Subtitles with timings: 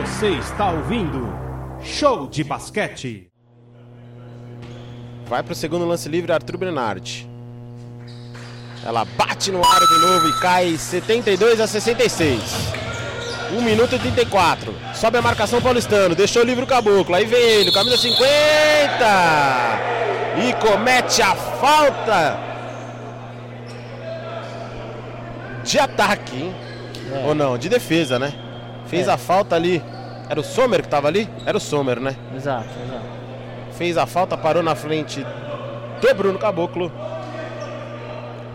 [0.00, 1.28] Você está ouvindo
[1.82, 3.30] Show de Basquete.
[5.26, 7.28] Vai pro segundo lance livre Arthur Brenard.
[8.82, 12.40] Ela bate no aro de novo e cai 72 a 66.
[13.52, 14.74] 1 minuto e 34.
[14.94, 16.14] Sobe a marcação paulistano.
[16.14, 17.14] Deixou livre o caboclo.
[17.14, 18.18] Aí vem ele, camisa 50.
[20.48, 22.40] E comete a falta
[25.62, 26.54] de ataque, hein?
[27.12, 27.26] É.
[27.26, 27.58] Ou não?
[27.58, 28.49] De defesa, né?
[28.90, 29.12] Fez É.
[29.12, 29.82] a falta ali.
[30.28, 31.28] Era o Sommer que tava ali?
[31.46, 32.14] Era o Sommer, né?
[32.36, 33.04] Exato, exato.
[33.72, 35.24] Fez a falta, parou na frente
[36.00, 36.92] do Bruno Caboclo.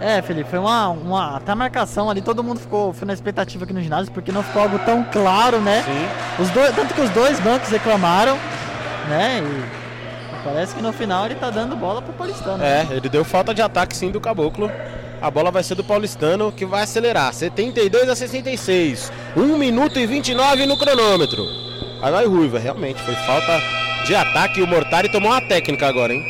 [0.00, 1.36] É, Felipe, foi uma, uma.
[1.36, 4.42] Até a marcação ali, todo mundo ficou foi na expectativa aqui no ginásio, porque não
[4.42, 5.82] ficou algo tão claro, né?
[5.84, 6.42] Sim.
[6.42, 8.38] Os dois, tanto que os dois bancos reclamaram,
[9.10, 9.42] né?
[9.44, 12.64] E parece que no final ele tá dando bola pro Paulistano.
[12.64, 14.72] É, ele deu falta de ataque sim do Caboclo.
[15.20, 17.34] A bola vai ser do Paulistano, que vai acelerar.
[17.34, 19.12] 72 a 66.
[19.36, 21.46] 1 minuto e 29 no cronômetro.
[22.00, 23.00] Vai Ruiva, realmente.
[23.02, 23.60] Foi falta
[24.06, 24.62] de ataque.
[24.62, 26.24] O Mortari tomou uma técnica agora, hein?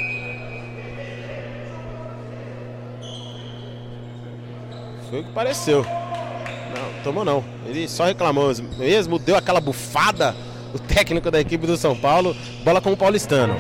[5.09, 5.85] Foi o que pareceu.
[5.85, 7.45] Não, tomou não.
[7.67, 10.35] Ele só reclamou mesmo, deu aquela bufada.
[10.73, 12.37] O técnico da equipe do São Paulo.
[12.63, 13.57] Bola com o Paulistano.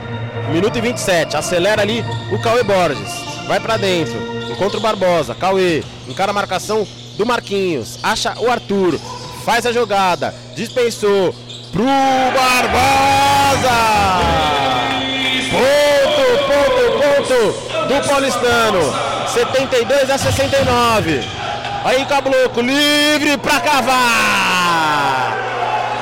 [0.52, 1.36] Minuto e 27.
[1.36, 3.12] Acelera ali o Cauê Borges.
[3.48, 4.14] Vai pra dentro.
[4.48, 5.34] Encontra o Barbosa.
[5.34, 5.83] Cauê.
[6.06, 7.98] Encara a marcação do Marquinhos.
[8.00, 8.96] Acha o Arthur.
[9.44, 10.34] Faz a jogada.
[10.55, 11.34] Dispensou.
[11.72, 11.84] Pro
[12.34, 13.78] Barbosa.
[15.50, 18.80] Ponto, ponto, ponto do Paulistano.
[19.28, 21.20] 72 a 69.
[21.84, 25.38] Aí Cabloco livre pra cavar.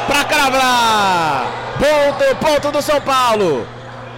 [0.06, 1.76] Pra cravar.
[1.78, 3.66] Ponto, ponto do São Paulo.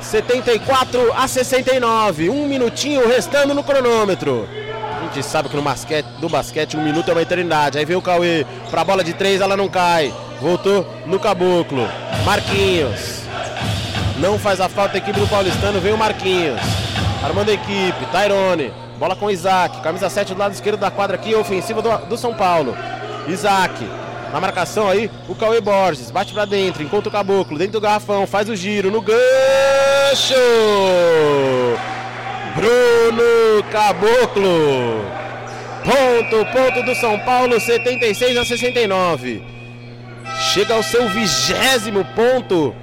[0.00, 2.30] 74 a 69.
[2.30, 4.48] Um minutinho restando no cronômetro.
[5.12, 7.78] Gente sabe que no basquete, no basquete um minuto é uma eternidade.
[7.78, 8.46] Aí veio o Cauê.
[8.70, 10.14] Pra bola de três, ela não cai.
[10.40, 11.88] Voltou no Caboclo.
[12.24, 13.22] Marquinhos.
[14.18, 15.80] Não faz a falta a equipe do Paulistano.
[15.80, 16.60] Vem o Marquinhos.
[17.24, 18.06] Armando a equipe.
[18.12, 18.72] Tyrone.
[18.98, 19.80] Bola com Isaac.
[19.80, 21.34] Camisa 7 do lado esquerdo da quadra aqui.
[21.34, 22.76] Ofensiva do, do São Paulo.
[23.26, 23.84] Isaac.
[24.32, 26.12] Na marcação aí, o Cauê Borges.
[26.12, 26.84] Bate pra dentro.
[26.84, 27.58] Encontra o Caboclo.
[27.58, 28.28] Dentro do garrafão.
[28.28, 28.92] Faz o giro.
[28.92, 30.34] No gancho.
[32.54, 35.04] Bruno Caboclo.
[35.84, 37.60] Ponto, ponto do São Paulo.
[37.60, 39.42] 76 a 69.
[40.52, 42.74] Chega ao seu vigésimo ponto.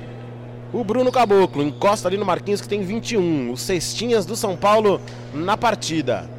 [0.71, 3.51] O Bruno Caboclo encosta ali no Marquinhos que tem 21.
[3.51, 5.01] Os cestinhas do São Paulo
[5.33, 6.29] na partida.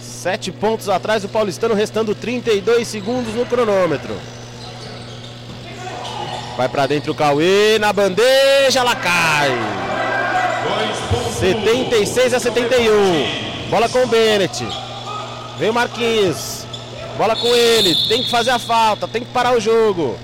[0.00, 4.14] Sete pontos atrás o Paulistano, restando 32 segundos no cronômetro.
[6.56, 9.50] Vai pra dentro o Cauê, na bandeja, ela cai.
[11.40, 13.70] 76 a 71.
[13.70, 14.64] Bola com o Bennett.
[15.58, 16.64] Vem o Marquinhos.
[17.18, 17.94] Bola com ele.
[18.08, 20.16] Tem que fazer a falta, tem que parar o jogo.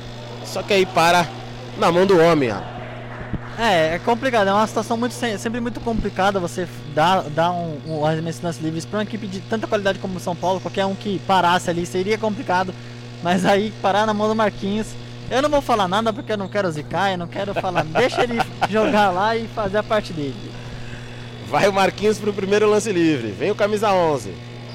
[0.45, 1.27] Só que aí para
[1.79, 2.51] na mão do homem.
[2.53, 2.71] ó.
[3.61, 7.79] É, é complicado, é uma situação muito, se- sempre muito complicada você dar, dar um,
[7.87, 10.87] um arremesso lances livres para uma equipe de tanta qualidade como o São Paulo, qualquer
[10.87, 12.73] um que parasse ali seria complicado,
[13.23, 14.87] mas aí parar na mão do Marquinhos,
[15.31, 18.25] eu não vou falar nada porque eu não quero zicar, eu não quero falar, deixa
[18.25, 20.35] ele jogar lá e fazer a parte dele.
[21.49, 23.33] Vai o Marquinhos pro primeiro lance livre.
[23.33, 24.33] Vem o camisa 11.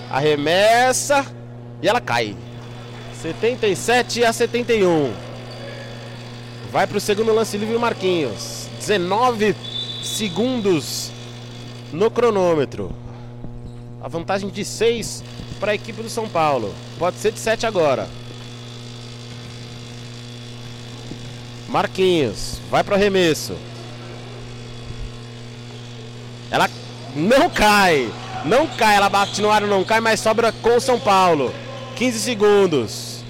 [0.10, 1.26] Arremessa
[1.82, 2.36] e ela cai.
[3.22, 5.14] 77 a 71.
[6.72, 8.68] Vai pro segundo lance livre o Marquinhos.
[8.78, 9.56] 19
[10.04, 11.12] segundos
[11.94, 12.94] no cronômetro.
[14.02, 15.24] A vantagem de 6
[15.60, 16.76] para a equipe do São Paulo.
[17.00, 18.08] Pode ser de 7 agora.
[21.76, 23.54] Marquinhos, vai pro arremesso.
[26.50, 26.70] Ela
[27.14, 28.10] não cai.
[28.46, 31.54] Não cai, ela bate no ar, não cai, mas sobra com o São Paulo.
[31.98, 33.26] 15 segundos.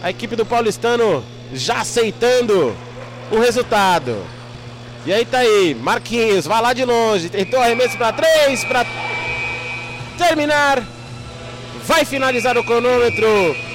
[0.00, 2.76] A equipe do Paulistano já aceitando
[3.28, 4.24] o resultado.
[5.04, 8.86] E aí tá aí, Marquinhos, vai lá de longe, tentou arremesso para três, para
[10.16, 10.80] terminar.
[11.88, 13.69] Vai finalizar o cronômetro.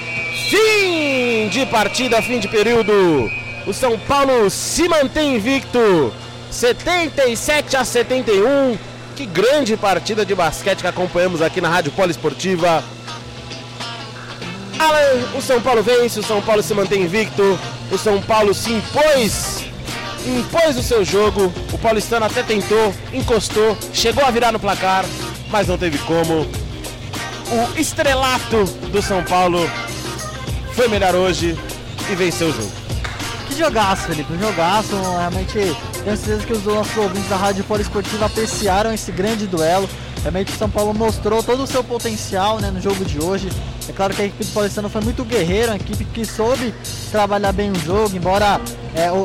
[0.50, 3.30] Fim de partida, fim de período.
[3.66, 6.12] O São Paulo se mantém invicto.
[6.50, 8.78] 77 a 71.
[9.16, 12.84] Que grande partida de basquete que acompanhamos aqui na Rádio Poliesportiva.
[15.36, 17.58] O São Paulo vence, o São Paulo se mantém invicto.
[17.90, 19.64] O São Paulo se impôs,
[20.26, 21.52] impôs o seu jogo.
[21.72, 25.04] O Paulistano até tentou, encostou, chegou a virar no placar,
[25.48, 26.46] mas não teve como.
[27.48, 29.70] O estrelato do São Paulo
[30.76, 31.58] foi melhor hoje
[32.10, 32.70] e venceu o jogo.
[33.48, 35.52] Que jogaço, Felipe, um jogaço, realmente
[36.04, 39.88] tenho certeza que os nossos ouvintes da Rádio Poliesportiva apreciaram esse grande duelo.
[40.20, 43.48] Realmente o São Paulo mostrou todo o seu potencial né, no jogo de hoje.
[43.88, 46.74] É claro que a equipe do Paulistano foi muito guerreira, uma equipe que soube
[47.10, 48.60] trabalhar bem o jogo, embora
[48.94, 49.24] é, o,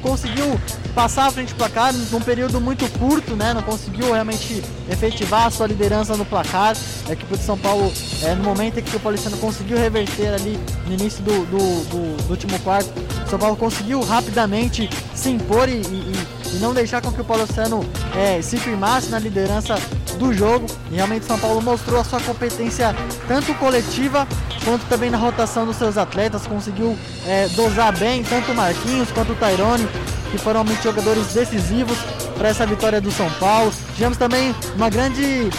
[0.00, 0.58] conseguiu
[0.96, 3.52] passar à frente do placar num período muito curto, né?
[3.52, 6.74] Não conseguiu realmente efetivar a sua liderança no placar.
[7.06, 10.58] A equipe de São Paulo, é, no momento em que o Paulistano conseguiu reverter ali
[10.86, 12.90] no início do, do, do, do último quarto,
[13.28, 16.14] São Paulo conseguiu rapidamente se impor e, e,
[16.54, 17.84] e não deixar com que o Paulistano
[18.16, 19.74] é, se firmasse na liderança
[20.18, 20.66] do jogo.
[20.90, 22.96] E realmente São Paulo mostrou a sua competência
[23.28, 24.26] tanto coletiva
[24.64, 26.46] quanto também na rotação dos seus atletas.
[26.46, 26.96] Conseguiu
[27.26, 29.86] é, dosar bem tanto o Marquinhos quanto o Tairone,
[30.30, 31.96] que foram realmente jogadores decisivos
[32.36, 33.72] para essa vitória do São Paulo.
[33.94, 35.50] Tivemos também uma grande.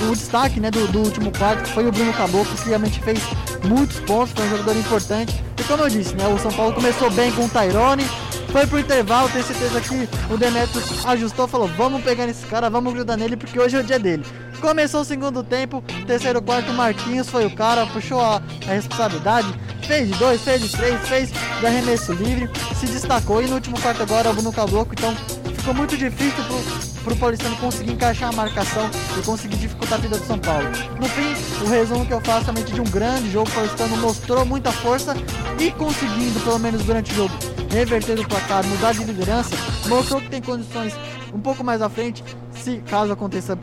[0.00, 3.00] O, o destaque né, do, do, último quarto que foi o Bruno Caboclo, que realmente
[3.00, 3.20] fez
[3.64, 5.42] muitos pontos, foi um jogador importante.
[5.58, 8.04] E como eu disse, né, o São Paulo começou bem com o Tairone,
[8.50, 12.92] foi pro intervalo, tenho certeza que o Demetrius ajustou, falou: vamos pegar nesse cara, vamos
[12.92, 14.24] grudar nele, porque hoje é o dia dele.
[14.60, 18.36] Começou o segundo tempo, terceiro quarto, Marquinhos foi o cara, puxou a,
[18.66, 19.46] a responsabilidade,
[19.86, 23.80] fez de dois, fez de três, fez de arremesso livre, se destacou e no último
[23.80, 25.14] quarto agora o Bruno Caboclo, então
[25.56, 30.18] ficou muito difícil pro, pro Paulistano conseguir encaixar a marcação e conseguir dificultar a vida
[30.18, 30.68] do São Paulo.
[31.00, 34.44] No fim, o resumo que eu faço somente de um grande jogo, o Paulistano mostrou
[34.44, 35.14] muita força
[35.58, 37.34] e conseguindo, pelo menos durante o jogo,
[37.70, 39.56] reverter o placar, mudar de liderança,
[39.88, 40.94] mostrou que tem condições
[41.32, 43.56] um pouco mais à frente, se caso aconteça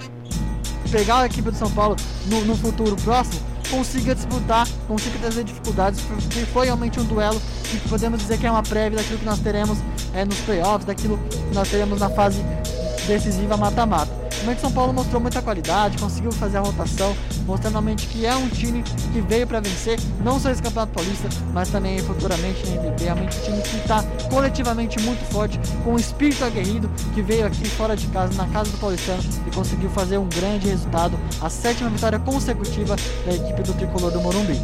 [0.90, 1.96] pegar a equipe do São Paulo
[2.28, 7.78] no, no futuro próximo, consiga disputar, consiga trazer dificuldades, porque foi realmente um duelo que
[7.90, 9.80] podemos dizer que é uma prévia daquilo que nós teremos
[10.14, 12.40] é, nos playoffs, daquilo que nós teremos na fase
[13.08, 14.23] decisiva mata-mata.
[14.44, 18.50] Realmente São Paulo mostrou muita qualidade, conseguiu fazer a rotação, mostrando realmente que é um
[18.50, 23.06] time que veio para vencer, não só esse Campeonato Paulista, mas também futuramente na MVP.
[23.06, 27.66] Realmente um time que está coletivamente muito forte, com um espírito aguerrido, que veio aqui
[27.70, 31.90] fora de casa, na casa do Paulistano, e conseguiu fazer um grande resultado, a sétima
[31.90, 34.60] vitória consecutiva da equipe do Tricolor do Morumbi.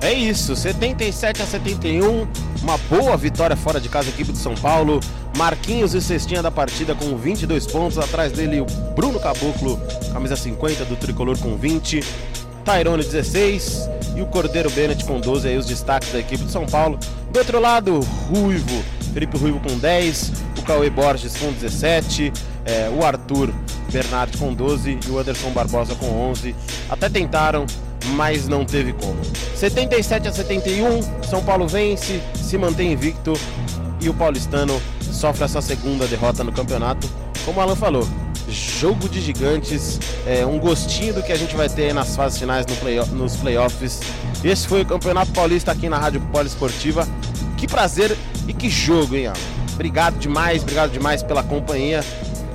[0.00, 2.26] É isso, 77 a 71,
[2.62, 5.00] uma boa vitória fora de casa, equipe do São Paulo.
[5.36, 9.80] Marquinhos e cestinha da partida com 22 pontos, atrás dele o Bruno Caboclo,
[10.12, 12.04] camisa 50 do tricolor com 20,
[12.64, 16.66] Tairone 16 e o Cordeiro Bennett com 12, aí os destaques da equipe do São
[16.66, 16.98] Paulo.
[17.32, 18.84] Do outro lado, Ruivo,
[19.14, 22.32] Felipe Ruivo com 10, o Cauê Borges com 17,
[22.64, 23.52] é, o Arthur
[23.90, 26.54] Bernardi com 12 e o Anderson Barbosa com 11.
[26.88, 27.66] Até tentaram
[28.14, 29.18] mas não teve como.
[29.54, 33.34] 77 a 71, São Paulo vence, se mantém invicto
[34.00, 34.80] e o paulistano
[35.20, 37.06] sofre a sua segunda derrota no campeonato.
[37.44, 38.08] Como o Alan falou,
[38.48, 42.64] jogo de gigantes, é, um gostinho do que a gente vai ter nas fases finais
[42.64, 44.00] no play, nos playoffs.
[44.42, 47.06] Esse foi o Campeonato Paulista aqui na Rádio Poliesportiva.
[47.58, 48.16] Que prazer
[48.48, 49.36] e que jogo, hein, Alan?
[49.74, 52.00] Obrigado demais, obrigado demais pela companhia.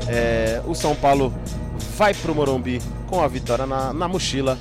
[0.08, 1.32] É, o São Paulo
[1.96, 4.58] vai pro Morumbi com a vitória na, na mochila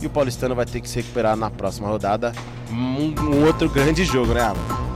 [0.00, 2.32] e o Paulistano vai ter que se recuperar na próxima rodada.
[2.70, 4.91] Um, um outro grande jogo, né, Alan?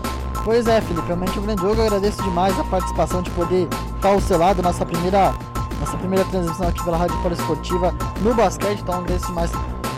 [0.46, 1.80] Pois é, Felipe, realmente um grande jogo.
[1.80, 3.66] Eu agradeço demais a participação de poder
[3.96, 5.34] estar ao seu lado, nossa primeira,
[5.80, 8.78] nossa primeira transmissão aqui pela Rádio Poliesportiva no basquete.
[8.80, 9.50] Então, agradeço mais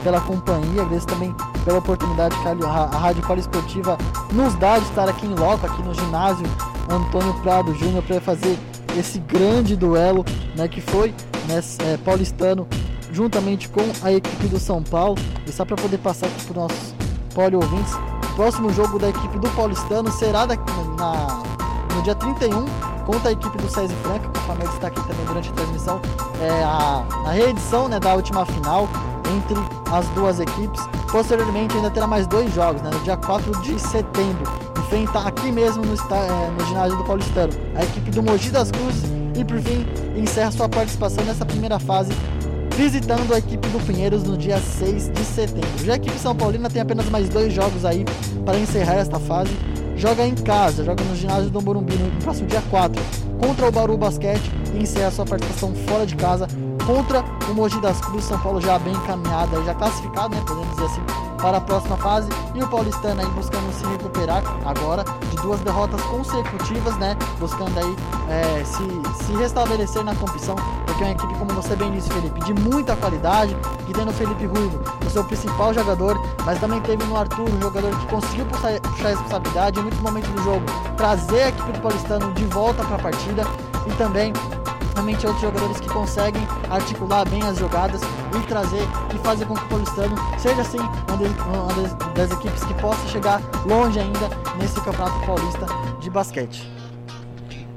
[0.03, 1.37] pela companhia, agradeço também
[1.67, 3.99] pela oportunidade que a, Rádio Poliesportiva
[4.33, 6.47] nos dá de estar aqui em loco, aqui no ginásio
[6.89, 8.59] Antônio Prado Júnior, para fazer
[8.99, 10.25] esse grande duelo
[10.56, 11.15] né, que foi
[11.47, 12.67] né, é, paulistano
[13.12, 15.19] juntamente com a equipe do São Paulo.
[15.46, 16.94] E só para poder passar para os nossos
[17.34, 17.93] poli ouvintes,
[18.39, 20.63] próximo jogo da equipe do Paulistano será daqui,
[20.97, 21.43] na,
[21.93, 22.67] no dia 31
[23.05, 26.01] contra a equipe do César Franca, que o Flamengo está aqui também durante a transmissão,
[26.41, 28.89] é a, a reedição né, da última final
[29.37, 29.57] entre
[29.93, 30.81] as duas equipes.
[31.11, 34.45] Posteriormente ainda terá mais dois jogos, né, no dia 4 de setembro.
[34.79, 39.11] Enfrenta aqui mesmo no, é, no ginásio do Paulistano a equipe do Mogi das Cruzes
[39.37, 39.85] e por fim
[40.17, 42.13] encerra sua participação nessa primeira fase
[42.79, 45.85] visitando a equipe do Pinheiros no dia 6 de setembro.
[45.85, 48.05] Já a equipe São Paulina tem apenas mais dois jogos aí
[48.44, 49.51] para encerrar esta fase.
[49.97, 53.03] Joga em casa, joga no ginásio do Morumbi no próximo dia 4
[53.41, 56.47] contra o Bauru Basquete e encerra sua participação fora de casa
[56.89, 58.25] contra o Mogi das Cruzes.
[58.25, 61.03] São Paulo já bem encaminhada, já classificado, né, podemos dizer assim,
[61.37, 62.31] para a próxima fase.
[62.55, 67.15] E o Paulistano aí buscando se recuperar agora de duas derrotas consecutivas, né?
[67.39, 67.97] Buscando aí
[68.29, 72.41] é, se, se restabelecer na competição, porque é uma equipe, como você bem disse, Felipe,
[72.41, 73.55] de muita qualidade,
[73.87, 77.61] que tem no Felipe Ruivo o seu principal jogador, mas também teve no Arthur um
[77.61, 80.65] jogador que conseguiu puxar, puxar a responsabilidade em muitos momentos do jogo,
[80.97, 83.43] trazer a equipe do Paulistano de volta para a partida
[83.87, 84.33] e também
[84.98, 88.82] realmente outros jogadores que conseguem articular bem as jogadas e trazer
[89.14, 93.40] e fazer com que o Paulistano seja assim uma das, das equipes que possa chegar
[93.64, 94.28] longe ainda
[94.60, 95.67] nesse Campeonato Paulista
[96.00, 96.69] de basquete.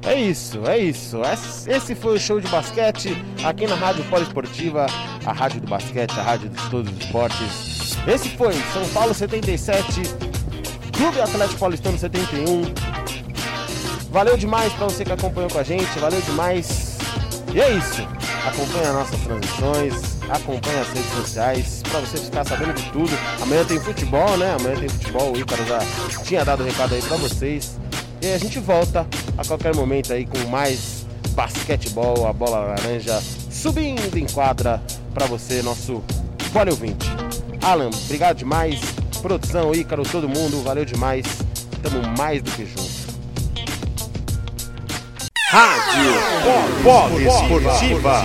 [0.03, 1.21] É isso, é isso.
[1.67, 4.87] Esse foi o show de basquete aqui na Rádio Poliesportiva,
[5.23, 7.97] a rádio do basquete, a rádio de todos os esportes.
[8.07, 10.01] Esse foi São Paulo 77,
[10.91, 12.63] Clube Atlético Paulistano 71.
[14.09, 16.90] Valeu demais para você que acompanhou com a gente, valeu demais.
[17.53, 18.01] E é isso.
[18.47, 19.93] Acompanhe as nossas transmissões,
[20.29, 23.11] acompanhe as redes sociais para você ficar sabendo de tudo.
[23.41, 24.55] Amanhã tem futebol, né?
[24.57, 25.33] Amanhã tem futebol.
[25.33, 25.79] O Ícaro já
[26.23, 27.77] tinha dado o recado aí para vocês.
[28.21, 29.05] E a gente volta
[29.37, 34.81] a qualquer momento aí com mais basquetebol, a bola laranja subindo em quadra
[35.13, 36.03] para você, nosso
[36.53, 37.07] pole ouvinte.
[37.61, 38.79] Alan, obrigado demais.
[39.21, 41.25] Produção, Ícaro, todo mundo, valeu demais.
[41.73, 42.80] Estamos mais do que juntos.
[45.51, 46.13] Rádio
[46.81, 48.23] Polo Esportiva.